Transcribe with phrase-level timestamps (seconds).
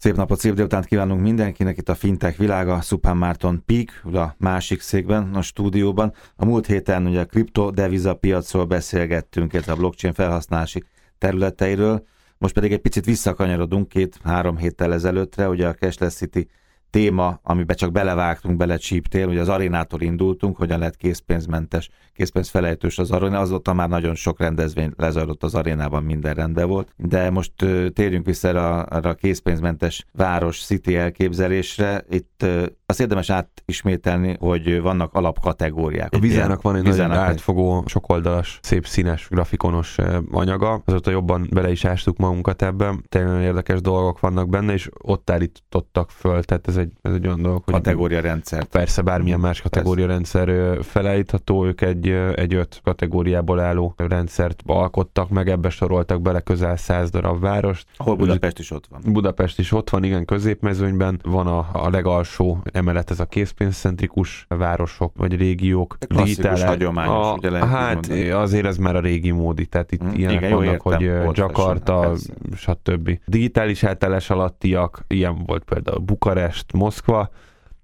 [0.00, 4.80] Szép napot, szép délutánt kívánunk mindenkinek itt a Fintech világa, Szupán Márton Pík, a másik
[4.80, 6.12] székben, a stúdióban.
[6.36, 10.84] A múlt héten ugye a kriptodeviza piacról beszélgettünk, illetve a blockchain felhasználási
[11.18, 12.06] területeiről.
[12.36, 16.48] Most pedig egy picit visszakanyarodunk két-három héttel ezelőttre, ugye a Cashless City
[16.90, 23.38] téma, amiben csak belevágtunk, belecsíptél, hogy az arénától indultunk, hogyan lehet készpénzmentes, készpénzfelejtős az aréna,
[23.38, 27.52] azóta már nagyon sok rendezvény lezajlott az arénában, minden rendben volt, de most
[27.92, 32.04] térjünk vissza arra a készpénzmentes város city elképzelésre.
[32.10, 32.46] Itt
[32.86, 36.14] azt érdemes átismételni, hogy vannak alapkategóriák.
[36.14, 39.96] A vizának van egy nagyon átfogó, sokoldalas, szép színes, grafikonos
[40.30, 40.82] anyaga.
[40.84, 43.04] Azóta jobban bele is ástuk magunkat ebben.
[43.08, 46.42] Tényleg érdekes dolgok vannak benne, és ott állítottak föl.
[46.42, 47.74] Tehát ez egy, ez egy olyan dolog, hogy...
[47.74, 48.64] Kategória rendszer.
[48.64, 51.66] Persze, bármilyen más kategória rendszer felállítható.
[51.66, 57.40] Ők egy, egy öt kategóriából álló rendszert alkottak, meg ebbe soroltak bele közel száz darab
[57.40, 57.86] várost.
[57.96, 59.00] Ahol Budapest is ott van.
[59.12, 61.20] Budapest is ott van, igen, középmezőnyben.
[61.22, 65.96] Van a, a legalsó emellett ez a készpénzcentrikus városok vagy régiók.
[66.08, 68.28] Digitális hagyományos, a, ugye lehet Hát mondani.
[68.28, 72.12] azért ez már a régi módi, tehát itt hmm, ilyenek igen, vannak, hogy Jakarta,
[72.56, 73.18] stb.
[73.26, 77.28] Digitális átállás alattiak, ilyen volt például Bukarest, Moskva.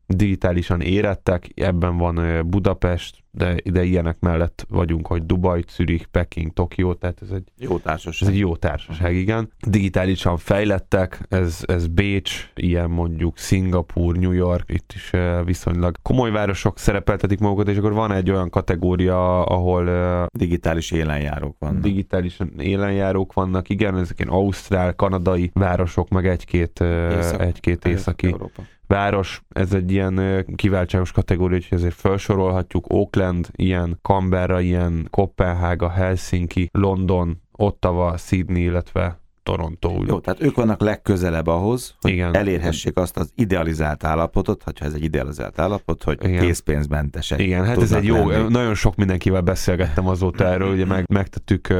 [0.06, 6.92] Digitálisan érettek, ebben van Budapest, de, de ilyenek mellett vagyunk, hogy Dubaj, Zürich, Peking, Tokió,
[6.94, 8.28] tehát ez egy jó társaság.
[8.28, 9.52] Ez egy jó társaság, igen.
[9.66, 15.10] Digitálisan fejlettek, ez, ez Bécs, ilyen mondjuk Szingapur, New York, itt is
[15.44, 21.82] viszonylag komoly városok szerepeltetik magukat, és akkor van egy olyan kategória, ahol digitális élenjárók vannak.
[21.82, 26.80] Digitális élenjárók vannak, igen, ezek ilyen ausztrál, kanadai városok, meg egy-két
[27.18, 28.26] Észak, egy-két északi.
[28.26, 35.88] Európa város, ez egy ilyen kiváltságos kategória, hogy ezért felsorolhatjuk, Auckland, ilyen Canberra, ilyen Kopenhága,
[35.88, 40.02] Helsinki, London, Ottawa, Sydney, illetve Toronto.
[40.06, 42.34] Jó, tehát ők vannak legközelebb ahhoz, hogy Igen.
[42.36, 46.40] elérhessék azt az idealizált állapotot, ha ez egy idealizált állapot, hogy Igen.
[46.40, 47.40] készpénzmentesek.
[47.40, 48.52] Igen, hát ez egy jó, lenni.
[48.52, 51.74] nagyon sok mindenkivel beszélgettem azóta erről, ugye meg, megtettük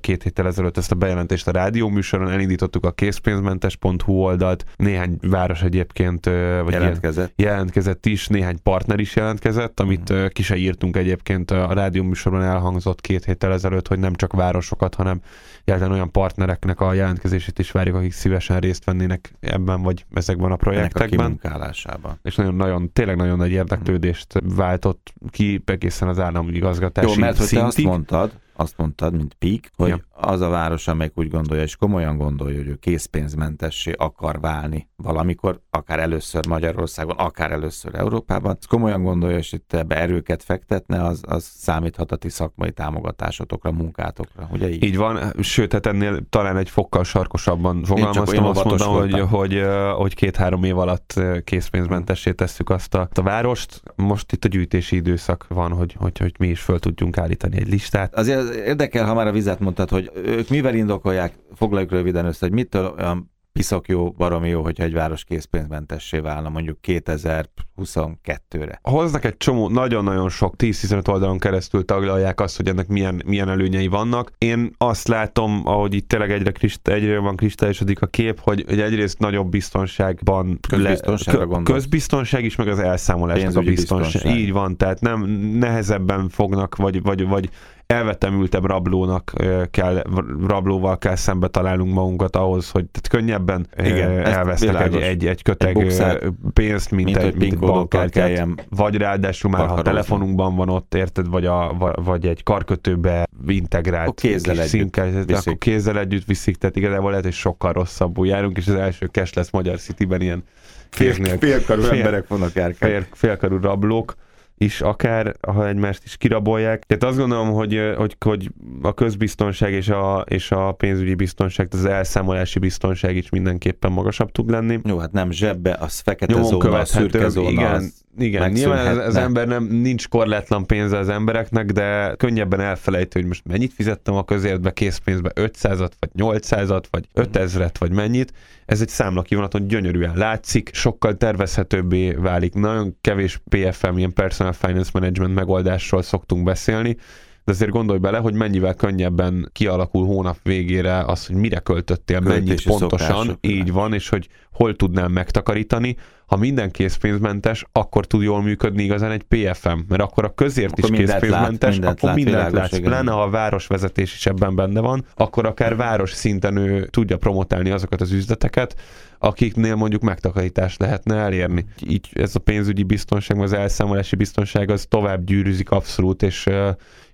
[0.00, 5.62] két héttel ezelőtt ezt a bejelentést a rádió műsoron, elindítottuk a készpénzmentes.hu oldalt, néhány város
[5.62, 6.24] egyébként
[6.64, 7.32] vagy jelentkezett.
[7.36, 12.02] Ilyen, jelentkezett is, néhány partner is jelentkezett, amit uh, ki se írtunk egyébként a rádió
[12.02, 15.20] műsoron elhangzott két héttel ezelőtt, hogy nem csak városokat, hanem
[15.64, 20.56] jelentően olyan partnereknek a jelentkezését is várjuk, akik szívesen részt vennének ebben vagy ezekben a
[20.56, 21.40] projektekben.
[21.42, 27.38] a És nagyon-nagyon, tényleg nagyon nagy érdeklődést váltott ki egészen az állami igazgatási Jó, mert
[27.38, 30.00] hogy te azt mondtad, azt mondtad, mint Pík, hogy ja.
[30.10, 35.60] az a város, amelyik úgy gondolja, és komolyan gondolja, hogy ő készpénzmentessé akar válni valamikor,
[35.70, 41.44] akár először Magyarországon, akár először Európában, komolyan gondolja, és itt ebbe erőket fektetne, az, az
[41.44, 44.82] számíthat a ti szakmai támogatásotokra, munkátokra, ugye így?
[44.82, 49.62] Így van, sőt, hát ennél talán egy fokkal sarkosabban fogalmaztam, azt mondom, hogy, hogy,
[49.96, 53.82] hogy két-három év alatt készpénzmentessé tesszük azt a, a várost.
[53.96, 57.68] Most itt a gyűjtési időszak van, hogy, hogy, hogy mi is föl tudjunk állítani egy
[57.68, 58.14] listát.
[58.14, 62.54] Azért érdekel, ha már a vizet mondtad, hogy ők mivel indokolják, foglaljuk röviden össze, hogy
[62.54, 68.80] mitől olyan piszok jó, baromi jó, hogyha egy város készpénzmentessé válna mondjuk 2022-re.
[68.82, 73.86] Hoznak egy csomó, nagyon-nagyon sok 10-15 oldalon keresztül taglalják azt, hogy ennek milyen, milyen előnyei
[73.86, 74.32] vannak.
[74.38, 78.80] Én azt látom, ahogy itt tényleg egyre, kristály, egyre van kristályosodik a kép, hogy, hogy
[78.80, 84.12] egyrészt nagyobb biztonságban közbiztonság, le, közbiztonság is, meg az elszámolásnak a biztonság.
[84.12, 84.40] biztonság.
[84.40, 85.20] Így van, tehát nem
[85.58, 87.50] nehezebben fognak, vagy, vagy, vagy
[87.88, 89.32] elvetemültebb rablónak
[89.70, 90.02] kell,
[90.46, 94.24] rablóval kell szembe találnunk magunkat ahhoz, hogy tehát könnyebben Igen,
[94.60, 99.82] egy, egy, egy köteg egy pénzt, mint, mint egy, mint bankkártyát, vagy ráadásul már ha
[99.82, 106.24] telefonunkban van ott, érted, vagy, a, vagy egy karkötőbe integrált kézzel együtt akkor kézzel együtt
[106.24, 110.20] viszik, tehát igazából lehet, hogy sokkal rosszabbul járunk, és az első cash lesz Magyar City-ben
[110.20, 110.44] ilyen
[110.90, 114.14] fél, félkarú fél, emberek vannak fél, félkarú rablók,
[114.58, 116.84] is akár, ha egymást is kirabolják.
[116.84, 118.50] Tehát azt gondolom, hogy, hogy, hogy
[118.82, 124.50] a közbiztonság és a, és a pénzügyi biztonság, az elszámolási biztonság is mindenképpen magasabb tud
[124.50, 124.80] lenni.
[124.84, 128.86] Jó, hát nem zsebbe, az fekete Nyomon zóna, a szürke zóna, igen, az igen, nyilván
[128.86, 133.72] az, az ember nem, nincs korlátlan pénze az embereknek, de könnyebben elfelejtő, hogy most mennyit
[133.72, 138.32] fizettem a közértbe, készpénzbe, 500-at, vagy 800-at, vagy 5000-et, vagy mennyit.
[138.66, 142.54] Ez egy számlakivonaton gyönyörűen látszik, sokkal tervezhetőbbé válik.
[142.54, 146.96] Nagyon kevés PFM, ilyen Personal Finance Management megoldásról szoktunk beszélni,
[147.44, 152.62] de azért gondolj bele, hogy mennyivel könnyebben kialakul hónap végére az, hogy mire költöttél, mennyit
[152.62, 155.96] pontosan, így van, és hogy hol tudnál megtakarítani,
[156.28, 160.90] ha minden készpénzmentes, akkor tud jól működni igazán egy PFM, mert akkor a közért akkor
[160.90, 162.78] is készpénzmentes, lát, akkor mindent lát, látsz.
[162.78, 167.70] Pláne ha a városvezetés is ebben benne van, akkor akár város szinten ő tudja promotálni
[167.70, 168.74] azokat az üzleteket,
[169.18, 171.64] akiknél mondjuk megtakarítást lehetne elérni.
[171.86, 176.48] Így ez a pénzügyi biztonság, az elszámolási biztonság az tovább gyűrűzik abszolút, és,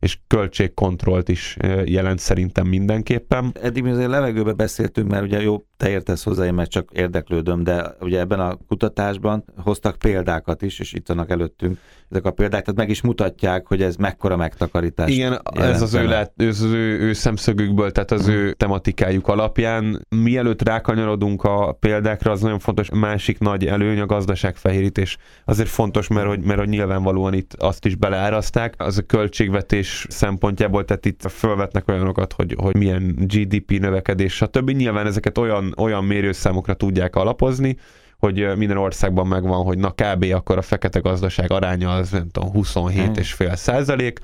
[0.01, 3.53] és költségkontrollt is jelent szerintem mindenképpen.
[3.63, 7.65] Eddig mi azért levegőbe beszéltünk, mert ugye jó, te értesz hozzá, én meg csak érdeklődöm,
[7.65, 11.79] de ugye ebben a kutatásban hoztak példákat is, és itt vannak előttünk
[12.11, 15.11] ezek a példák, tehát meg is mutatják, hogy ez mekkora megtakarítás.
[15.11, 20.07] Igen, ez az ő, lát, ez az ő, ő szemszögükből, tehát az ő tematikájuk alapján.
[20.09, 25.17] Mielőtt rákanyarodunk a példákra, az nagyon fontos, másik nagy előny a gazdaságfehérítés.
[25.45, 28.75] Azért fontos, mert hogy, mert hogy nyilvánvalóan itt azt is beleáraszták.
[28.79, 34.71] Az a költségvetés szempontjából, tehát itt felvetnek olyanokat, hogy, hogy milyen GDP növekedés, stb.
[34.71, 37.77] Nyilván ezeket olyan, olyan mérőszámokra tudják alapozni,
[38.25, 40.25] hogy minden országban megvan, hogy na kb.
[40.35, 43.55] akkor a fekete gazdaság aránya az nem tudom, 27,5 hmm.
[43.55, 44.19] százalék,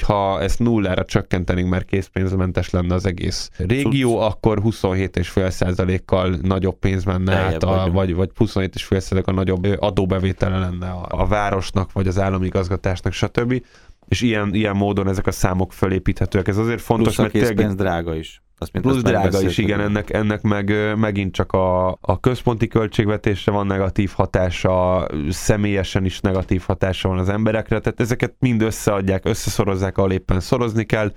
[0.00, 4.22] ha ezt nullára csökkentenénk, mert készpénzmentes lenne az egész régió, Cucc.
[4.22, 10.88] akkor 27,5 százalékkal nagyobb pénz menne át, a, vagy, vagy 27,5 százalékkal nagyobb adóbevétele lenne
[10.90, 13.62] a, a városnak, vagy az állami igazgatásnak, stb.
[14.08, 16.48] És ilyen, ilyen módon ezek a számok fölépíthetőek.
[16.48, 17.74] Ez azért fontos, Plusz mert a tényleg...
[17.74, 18.42] drága is.
[18.62, 23.52] Azt, mint Plusz drága is, igen, ennek, ennek meg megint csak a, a központi költségvetésre
[23.52, 29.98] van negatív hatása, személyesen is negatív hatása van az emberekre, tehát ezeket mind összeadják, összeszorozzák,
[29.98, 31.12] ahol éppen szorozni kell,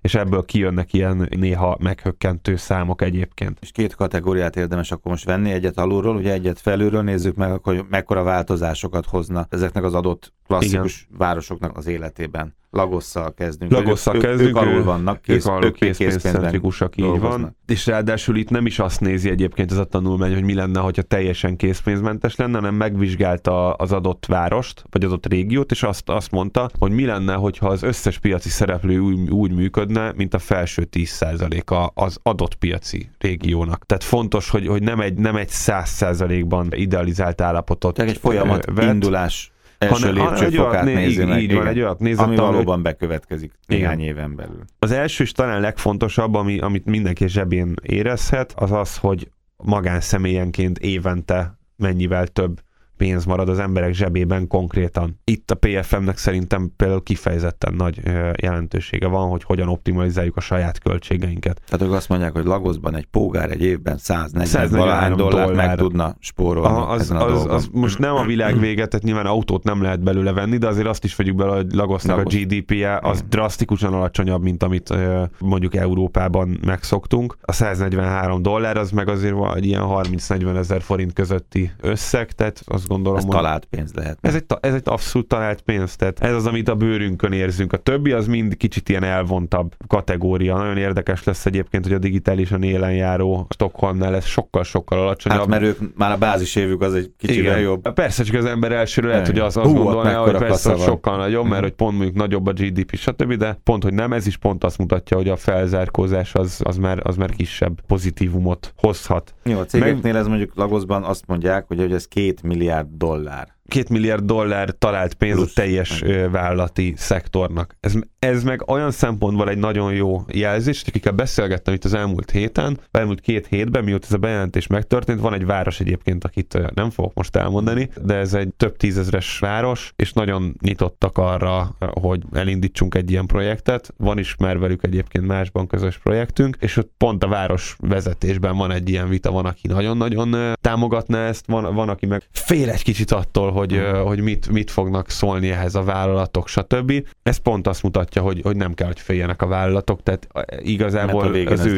[0.00, 3.58] és ebből kijönnek ilyen néha meghökkentő számok egyébként.
[3.60, 7.86] És két kategóriát érdemes akkor most venni, egyet alulról, ugye egyet felülről nézzük meg, akkor
[7.88, 11.18] mekkora változásosak hozna ezeknek az adott klasszikus Igen.
[11.18, 12.56] városoknak az életében.
[12.70, 13.72] Lagosszal kezdünk.
[13.72, 14.48] Lagosszal ők, kezdünk.
[14.48, 17.40] Ők, ők alul vannak, kész, ők, ők készpénzcentrikusak, így dolgoznak.
[17.40, 17.56] van.
[17.66, 21.02] És ráadásul itt nem is azt nézi egyébként ez a tanulmány, hogy mi lenne, hogyha
[21.02, 26.70] teljesen készpénzmentes lenne, hanem megvizsgálta az adott várost, vagy adott régiót, és azt, azt mondta,
[26.78, 32.02] hogy mi lenne, hogyha az összes piaci szereplő úgy, úgy működne, mint a felső 10%-a
[32.04, 33.86] az adott piaci régiónak.
[33.86, 37.94] Tehát fontos, hogy, hogy nem egy, nem egy 100%-ban idealizált állapotot.
[37.94, 41.42] Tehát egy folyamat, vett, indulás első lépcsőfokát nézi meg.
[41.42, 42.82] Így van, egy olyat nézett, ami valóban hogy...
[42.82, 44.10] bekövetkezik néhány igen.
[44.10, 44.64] éven belül.
[44.78, 51.58] Az első és talán legfontosabb, ami, amit mindenki zsebén érezhet, az az, hogy magánszemélyenként évente
[51.76, 52.60] mennyivel több
[52.98, 55.20] pénz marad az emberek zsebében konkrétan.
[55.24, 58.00] Itt a PFM-nek szerintem például kifejezetten nagy
[58.40, 61.60] jelentősége van, hogy hogyan optimalizáljuk a saját költségeinket.
[61.68, 65.66] Tehát ők azt mondják, hogy Lagosban egy pógár egy évben 140, 140 dollárt dollár.
[65.66, 66.76] meg tudna spórolni.
[66.76, 70.00] A, az, az, az, az, most nem a világ vége, tehát nyilván autót nem lehet
[70.00, 72.34] belőle venni, de azért azt is vegyük bele, hogy Lagosnak Lagos.
[72.34, 74.94] a GDP-je az drasztikusan alacsonyabb, mint amit
[75.38, 77.36] mondjuk Európában megszoktunk.
[77.40, 82.84] A 143 dollár az meg azért egy ilyen 30-40 ezer forint közötti összeg, tehát az
[82.88, 83.18] gondolom.
[83.18, 84.18] Ez hogy talált pénz lehet.
[84.20, 87.72] Ez egy, ez egy abszolút talált pénz, tehát ez az, amit a bőrünkön érzünk.
[87.72, 90.56] A többi az mind kicsit ilyen elvontabb kategória.
[90.56, 95.38] Nagyon érdekes lesz egyébként, hogy a digitálisan élen járó Stockholmnál ez sokkal-sokkal alacsonyabb.
[95.38, 97.92] Hát mert ők már a bázis évük az egy kicsit jobb.
[97.92, 101.62] Persze, csak az ember elsőre lehet, hogy az azt gondolná, hogy persze sokkal nagyobb, mert
[101.62, 103.34] hogy pont mondjuk nagyobb a GDP, stb.
[103.34, 107.00] De pont, hogy nem, ez is pont azt mutatja, hogy a felzárkózás az, az, már,
[107.02, 109.34] az már kisebb pozitívumot hozhat.
[109.44, 110.20] Jó, a cégeknél Meg...
[110.20, 115.14] ez mondjuk Lagosban azt mondják, hogy, hogy ez két milliárd dollár két milliárd dollár talált
[115.14, 115.50] pénz Plusz.
[115.50, 117.76] a teljes vállalati szektornak.
[117.80, 122.30] Ez, ez meg olyan szempontból egy nagyon jó jelzés, hogy akikkel beszélgettem itt az elmúlt
[122.30, 126.90] héten, elmúlt két hétben, mióta ez a bejelentés megtörtént, van egy város egyébként, akit nem
[126.90, 132.94] fogok most elmondani, de ez egy több tízezres város, és nagyon nyitottak arra, hogy elindítsunk
[132.94, 133.94] egy ilyen projektet.
[133.96, 138.70] Van is már velük egyébként másban közös projektünk, és ott pont a város vezetésben van
[138.70, 143.10] egy ilyen vita, van, aki nagyon-nagyon támogatná ezt, van, van aki meg fél egy kicsit
[143.10, 144.04] attól, hogy, hmm.
[144.04, 146.92] hogy mit, mit fognak szólni ehhez a vállalatok, stb.
[147.22, 151.48] Ez pont azt mutatja, hogy, hogy nem kell, hogy féljenek a vállalatok, tehát igazából Mert
[151.48, 151.76] a az ő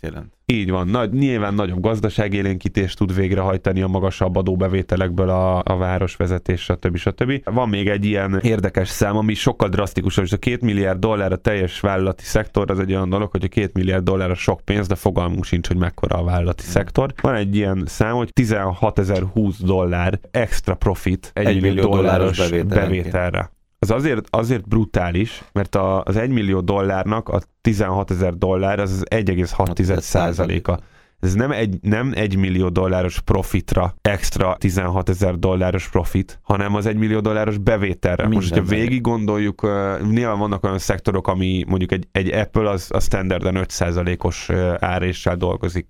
[0.00, 0.32] jelent.
[0.50, 6.96] Így van, Nagy, nyilván nagyobb gazdaságélénkítést tud végrehajtani a magasabb adóbevételekből a, a városvezetés, stb.
[6.96, 7.40] stb.
[7.44, 11.36] Van még egy ilyen érdekes szám, ami sokkal drasztikusabb, és a két milliárd dollár a
[11.36, 14.86] teljes vállalati szektor, az egy olyan dolog, hogy a két milliárd dollár a sok pénz,
[14.86, 17.12] de fogalmunk sincs, hogy mekkora a vállalati szektor.
[17.20, 23.50] Van egy ilyen szám, hogy 16.020 dollár extra profit egy, egy millió dolláros, dolláros bevételre.
[23.82, 28.92] Az azért, azért brutális, mert a, az 1 millió dollárnak a 16 ezer dollár az,
[28.92, 30.78] az 1,6 százaléka.
[31.20, 36.86] Ez nem egy, nem egy millió dolláros profitra extra 16 ezer dolláros profit, hanem az
[36.86, 38.22] egy millió dolláros bevételre.
[38.22, 39.62] Minden Most, hogyha végig gondoljuk,
[40.10, 43.72] nyilván vannak olyan szektorok, ami mondjuk egy, egy Apple az a standarden 5
[44.18, 45.86] os áréssel dolgozik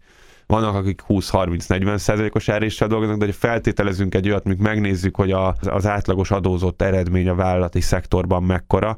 [0.50, 5.86] vannak akik 20-30-40 százalékos eréssel dolgoznak, de ha feltételezünk egy olyat, mikor megnézzük, hogy az
[5.86, 8.96] átlagos adózott eredmény a vállalati szektorban mekkora,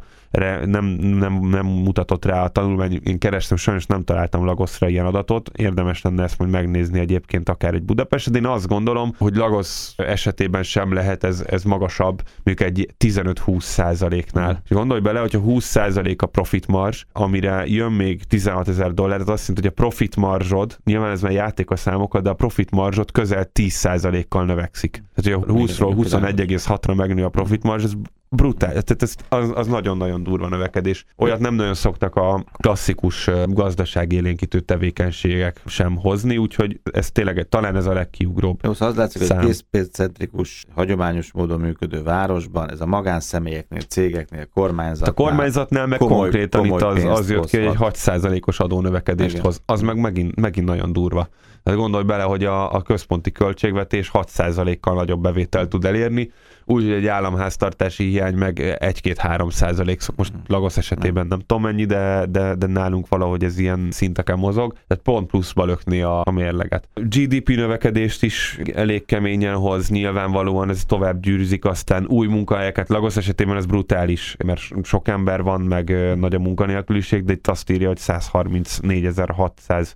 [0.65, 5.51] nem, nem, nem mutatott rá a tanulmány, én kerestem, sajnos nem találtam Lagoszra ilyen adatot,
[5.57, 9.93] érdemes lenne ezt majd megnézni egyébként akár egy Budapest, de én azt gondolom, hogy Lagos
[9.97, 14.53] esetében sem lehet ez, ez magasabb, mondjuk egy 15-20 százaléknál.
[14.53, 14.77] Mm.
[14.77, 19.29] Gondolj bele, hogyha 20 százalék a profit marzs, amire jön még 16 ezer dollár, az
[19.29, 22.71] azt jelenti, hogy a profit marzsod, nyilván ez már játék a számokat, de a profit
[22.71, 25.05] marzsod közel 10 százalékkal növekszik.
[25.15, 27.93] Tehát, hogy a 20-ról 21,6-ra megnő a profit marzs, ez
[28.37, 31.05] brutál, tehát ez, az, az nagyon-nagyon durva növekedés.
[31.17, 37.87] Olyat nem nagyon szoktak a klasszikus gazdaságélénkítő tevékenységek sem hozni, úgyhogy ez tényleg talán ez
[37.87, 38.61] a legkiugróbb.
[38.63, 39.37] Jó, szóval az látszik, szám.
[39.37, 45.11] hogy készpénzcentrikus, hagyományos módon működő városban, ez a magánszemélyeknél, cégeknél, kormányzatnál.
[45.11, 49.31] A kormányzatnál meg komoly, konkrétan komoly itt az, az jött ki, hogy egy 6%-os adónövekedést
[49.31, 49.45] Igen.
[49.45, 49.63] hoz.
[49.67, 51.29] Az meg megint, megint nagyon durva.
[51.63, 56.31] Tehát gondolj bele, hogy a, a központi költségvetés 6%-kal nagyobb bevételt tud elérni,
[56.65, 60.43] úgy, hogy egy államháztartási hiány meg 1-2-3 százalék, most hmm.
[60.47, 65.05] Lagos esetében nem tudom mennyi, de, de, de nálunk valahogy ez ilyen szinteken mozog, tehát
[65.05, 66.89] pont pluszba lökni a, a mérleget.
[66.95, 73.57] GDP növekedést is elég keményen hoz, nyilvánvalóan ez tovább gyűrűzik, aztán új munkahelyeket, Lagos esetében
[73.57, 78.01] ez brutális, mert sok ember van, meg nagy a munkanélküliség, de itt azt írja, hogy
[78.01, 79.93] 134.600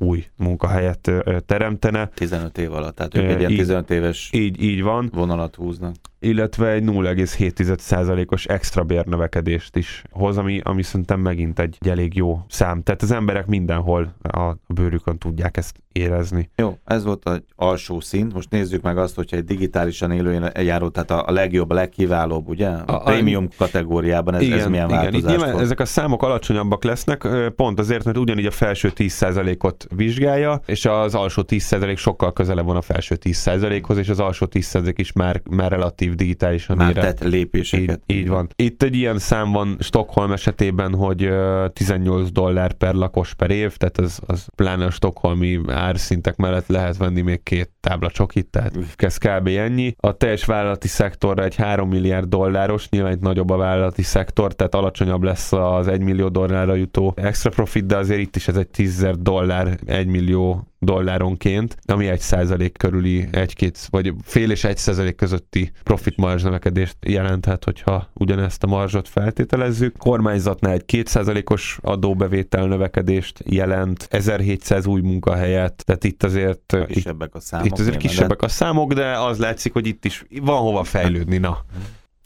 [0.00, 1.10] új munkahelyet
[1.46, 2.10] teremtene.
[2.14, 5.10] 15 év alatt, tehát ők egy ilyen 15 éves így, így van.
[5.14, 11.88] vonalat húznak illetve egy 0,7%-os extra bérnövekedést is hoz, ami, ami szerintem megint egy, egy
[11.88, 12.82] elég jó szám.
[12.82, 16.50] Tehát az emberek mindenhol a bőrükön tudják ezt érezni.
[16.56, 18.32] Jó, ez volt az alsó szint.
[18.32, 22.68] Most nézzük meg azt, hogyha egy digitálisan élő járó, tehát a, legjobb, a legkiválóbb, ugye?
[22.68, 26.84] A, a prémium kategóriában ez, igen, ez milyen igen, változás igen, Ezek a számok alacsonyabbak
[26.84, 32.66] lesznek, pont azért, mert ugyanígy a felső 10%-ot vizsgálja, és az alsó 10% sokkal közelebb
[32.66, 37.00] van a felső 10%-hoz, és az alsó 10% is már, már relatív digitálisan Már ére.
[37.00, 38.02] tett lépéseket.
[38.06, 38.48] Így, így van.
[38.56, 41.30] Itt egy ilyen szám van Stockholm esetében, hogy
[41.72, 46.96] 18 dollár per lakos per év, tehát az, az pláne a stokholmi árszintek mellett lehet
[46.96, 49.46] venni még két tábla csokit, tehát ez kb.
[49.46, 49.94] ennyi.
[49.98, 54.74] A teljes vállalati szektorra egy 3 milliárd dolláros, nyilván egy nagyobb a vállalati szektor, tehát
[54.74, 58.68] alacsonyabb lesz az 1 millió dollárra jutó extra profit, de azért itt is ez egy
[58.68, 65.14] 10 dollár, 1 millió dolláronként, ami egy százalék körüli egy-két, vagy fél és egy százalék
[65.14, 69.96] közötti profit marzs növekedést jelenthet, hogyha ugyanezt a marzsot feltételezzük.
[69.96, 77.66] Kormányzatnál egy kétszázalékos adóbevétel növekedést jelent, 1700 új munkahelyet, tehát itt azért kisebbek a számok.
[77.66, 81.64] Itt azért kisebbek a számok, de az látszik, hogy itt is van hova fejlődni, na.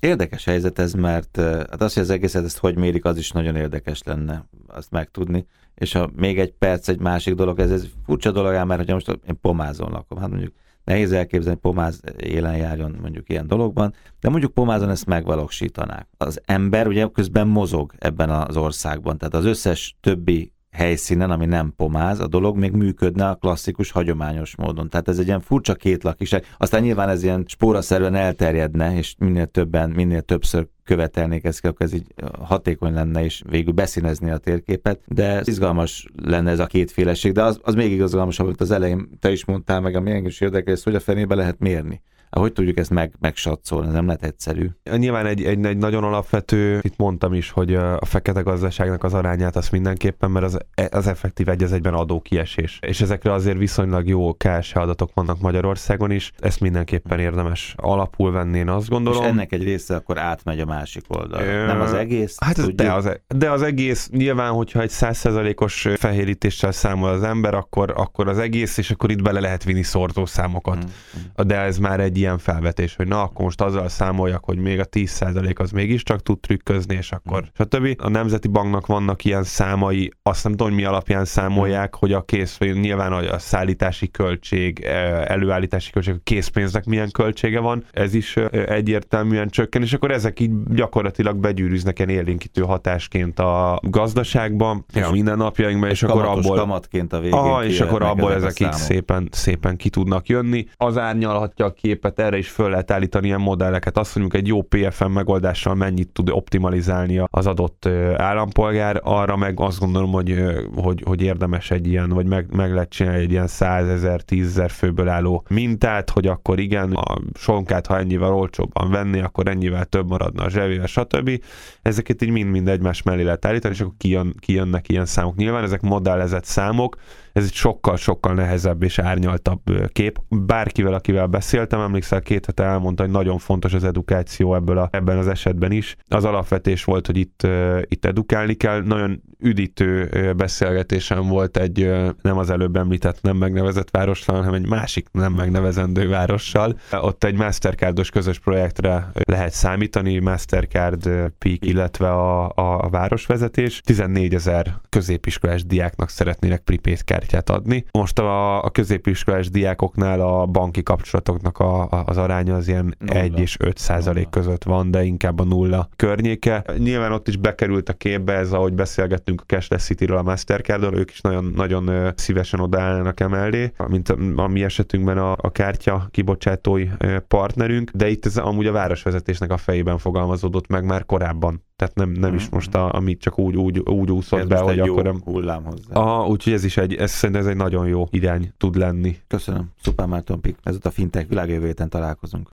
[0.00, 3.56] Érdekes helyzet ez, mert hát az, hogy az egészet ezt hogy mérik, az is nagyon
[3.56, 5.46] érdekes lenne azt megtudni.
[5.75, 9.19] És ha még egy perc, egy másik dolog, ez, ez furcsa dolog, mert hogyha most
[9.26, 10.54] én pomázon lakom, hát mondjuk
[10.85, 16.09] nehéz elképzelni, hogy pomáz élen járjon mondjuk ilyen dologban, de mondjuk pomázon ezt megvalósítanák.
[16.16, 21.73] Az ember ugye közben mozog ebben az országban, tehát az összes többi helyszínen, ami nem
[21.76, 24.88] pomáz, a dolog még működne a klasszikus, hagyományos módon.
[24.88, 26.45] Tehát ez egy ilyen furcsa kétlakiság.
[26.59, 31.95] Aztán nyilván ez ilyen spóraszerűen elterjedne, és minél többen, minél többször követelnék ezt, akkor ez
[31.95, 32.07] így
[32.43, 37.61] hatékony lenne, és végül beszínezni a térképet, de izgalmas lenne ez a kétféleség, de az,
[37.62, 40.95] az még igazgalmasabb, amit az elején te is mondtál meg, ami engem is érdekel, hogy
[40.95, 42.02] a fenébe lehet mérni.
[42.38, 43.87] Hogy tudjuk ezt meg, megsatszolni?
[43.87, 44.71] Ez nem lehet egyszerű.
[44.97, 49.57] Nyilván egy, egy, egy nagyon alapvető, itt mondtam is, hogy a fekete gazdaságnak az arányát
[49.57, 50.59] azt mindenképpen, mert az,
[50.91, 52.79] az effektív egy az egyben adókiesés.
[52.83, 56.33] És ezekre azért viszonylag jó KSH adatok vannak Magyarországon is.
[56.38, 59.23] Ezt mindenképpen érdemes alapul venni, én azt gondolom.
[59.23, 61.47] És ennek egy része akkor átmegy a másik oldalra.
[61.47, 61.67] Ö...
[61.67, 62.37] Nem az egész?
[62.41, 67.55] Hát de az, e- de az egész, nyilván, hogyha egy százszerzalékos fehérítéssel számol az ember,
[67.55, 70.76] akkor, akkor az egész, és akkor itt bele lehet vinni szortószámokat.
[70.76, 71.47] Mm.
[71.47, 74.85] De ez már egy ilyen felvetés, hogy na, akkor most azzal számoljak, hogy még a
[74.85, 77.62] 10% az mégiscsak tud trükközni, és akkor mm.
[77.64, 78.02] stb.
[78.02, 81.99] A Nemzeti Banknak vannak ilyen számai, azt nem tudom, hogy mi alapján számolják, mm.
[81.99, 87.85] hogy a kész, nyilván a szállítási költség, e, előállítási költség, a készpénznek milyen költsége van,
[87.93, 93.81] ez is e, egyértelműen csökken, és akkor ezek így gyakorlatilag begyűrűznek ilyen élénkítő hatásként a
[93.83, 96.57] gazdaságban, ja, minden napjainkban, és akkor abból...
[96.57, 97.38] kamatként a végén.
[97.38, 100.66] Aha, és akkor abból ezek így szépen, szépen ki tudnak jönni.
[100.76, 103.99] Az árnyalhatja a képet tehát erre is föl lehet állítani ilyen modelleket.
[103.99, 109.78] Azt mondjuk egy jó PFM megoldással mennyit tud optimalizálni az adott állampolgár, arra meg azt
[109.78, 110.42] gondolom, hogy,
[110.75, 114.47] hogy, hogy érdemes egy ilyen, vagy meg, meg lehet csinálni egy ilyen 100 ezer, 10
[114.47, 119.85] ezer főből álló mintát, hogy akkor igen, a sonkát, ha ennyivel olcsóbban venni, akkor ennyivel
[119.85, 121.42] több maradna a zsebével, stb.
[121.83, 125.37] Ezeket így mind-mind egymás mellé lehet állítani, és akkor kijön, kijönnek ilyen számok.
[125.37, 126.97] Nyilván ezek modellezett számok,
[127.35, 129.61] ez egy sokkal-sokkal nehezebb és árnyaltabb
[129.92, 130.18] kép.
[130.28, 135.18] Bárkivel, akivel beszéltem, emlékszel, két hete elmondta, hogy nagyon fontos az edukáció ebből a, ebben
[135.18, 135.96] az esetben is.
[136.08, 137.46] Az alapvetés volt, hogy itt,
[137.88, 138.82] itt edukálni kell.
[138.82, 141.90] Nagyon üdítő beszélgetésem volt egy
[142.22, 146.78] nem az előbb említett nem megnevezett várossal, hanem egy másik nem megnevezendő várossal.
[146.92, 151.02] Ott egy Mastercardos közös projektre lehet számítani, Mastercard
[151.38, 152.52] Peak, illetve a,
[152.84, 153.80] a városvezetés.
[153.84, 157.84] 14 ezer középiskolás diáknak szeretnének prepaid kártyát adni.
[157.90, 163.21] Most a, a középiskolás diákoknál a banki kapcsolatoknak a, a, az aránya az ilyen nulla.
[163.21, 166.64] 1 és 5 százalék között van, de inkább a nulla környéke.
[166.79, 171.11] Nyilván ott is bekerült a képbe ez, ahogy beszélgettünk a Cashless City-ről, a Mastercard-ról, ők
[171.11, 176.88] is nagyon, nagyon szívesen odaállnak emellé, mint a, a mi esetünkben a, a kártya kibocsátói
[177.29, 181.63] partnerünk, de itt ez amúgy a városvezetésnek a fejében fogalmazódott meg már korábban.
[181.76, 182.35] Tehát nem, nem mm.
[182.35, 185.02] is most, a, amit csak úgy, úgy, úgy úszott ez be, hogy akkor...
[185.02, 185.21] Nem...
[185.25, 185.95] hullám hozzá.
[185.95, 189.16] Aha, úgyhogy ez is egy, ez szerintem ez egy nagyon jó irány tud lenni.
[189.26, 189.71] Köszönöm.
[189.83, 190.57] Szuper Márton Pik.
[190.62, 192.50] Ez a fintech világjövő találkozunk.